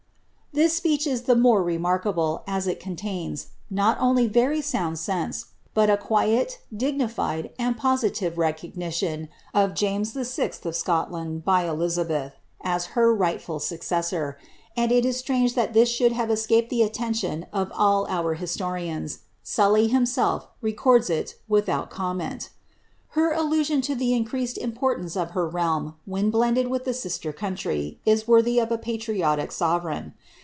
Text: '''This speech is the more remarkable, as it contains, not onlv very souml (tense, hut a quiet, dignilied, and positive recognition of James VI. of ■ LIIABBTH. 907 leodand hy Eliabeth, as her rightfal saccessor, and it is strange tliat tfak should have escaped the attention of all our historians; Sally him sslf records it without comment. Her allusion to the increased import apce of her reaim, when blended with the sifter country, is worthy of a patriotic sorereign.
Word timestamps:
'''This 0.61 0.73
speech 0.75 1.07
is 1.07 1.21
the 1.23 1.35
more 1.37 1.63
remarkable, 1.63 2.43
as 2.45 2.67
it 2.67 2.77
contains, 2.77 3.47
not 3.69 3.97
onlv 3.99 4.31
very 4.31 4.59
souml 4.59 5.01
(tense, 5.05 5.45
hut 5.73 5.89
a 5.89 5.95
quiet, 5.95 6.59
dignilied, 6.75 7.51
and 7.57 7.77
positive 7.77 8.37
recognition 8.37 9.29
of 9.53 9.73
James 9.73 10.11
VI. 10.11 10.19
of 10.19 10.27
■ 10.27 10.27
LIIABBTH. 10.27 10.65
907 10.85 11.41
leodand 11.41 11.43
hy 11.45 11.63
Eliabeth, 11.65 12.31
as 12.59 12.85
her 12.87 13.15
rightfal 13.15 13.61
saccessor, 13.61 14.35
and 14.75 14.91
it 14.91 15.05
is 15.05 15.15
strange 15.15 15.55
tliat 15.55 15.73
tfak 15.73 15.87
should 15.87 16.11
have 16.11 16.29
escaped 16.29 16.69
the 16.69 16.83
attention 16.83 17.45
of 17.53 17.71
all 17.73 18.05
our 18.09 18.33
historians; 18.33 19.19
Sally 19.41 19.87
him 19.87 20.03
sslf 20.03 20.47
records 20.61 21.09
it 21.09 21.35
without 21.47 21.89
comment. 21.89 22.49
Her 23.11 23.31
allusion 23.31 23.79
to 23.83 23.95
the 23.95 24.13
increased 24.13 24.57
import 24.57 25.01
apce 25.01 25.15
of 25.19 25.31
her 25.31 25.47
reaim, 25.49 25.93
when 26.05 26.29
blended 26.29 26.67
with 26.67 26.83
the 26.83 26.93
sifter 26.93 27.31
country, 27.31 28.01
is 28.05 28.27
worthy 28.27 28.59
of 28.59 28.69
a 28.69 28.77
patriotic 28.77 29.49
sorereign. 29.53 30.13